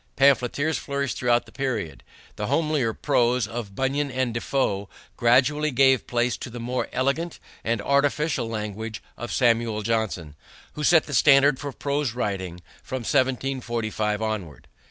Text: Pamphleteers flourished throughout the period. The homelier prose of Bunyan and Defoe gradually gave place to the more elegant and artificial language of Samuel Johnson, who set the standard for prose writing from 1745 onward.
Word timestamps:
Pamphleteers 0.15 0.79
flourished 0.79 1.15
throughout 1.15 1.45
the 1.45 1.51
period. 1.51 2.01
The 2.35 2.47
homelier 2.47 2.91
prose 2.91 3.45
of 3.47 3.75
Bunyan 3.75 4.09
and 4.09 4.33
Defoe 4.33 4.89
gradually 5.15 5.69
gave 5.69 6.07
place 6.07 6.37
to 6.37 6.49
the 6.49 6.59
more 6.59 6.87
elegant 6.91 7.37
and 7.63 7.79
artificial 7.83 8.49
language 8.49 9.03
of 9.15 9.31
Samuel 9.31 9.83
Johnson, 9.83 10.33
who 10.73 10.83
set 10.83 11.05
the 11.05 11.13
standard 11.13 11.59
for 11.59 11.71
prose 11.71 12.13
writing 12.13 12.61
from 12.81 13.01
1745 13.03 14.23
onward. 14.23 14.67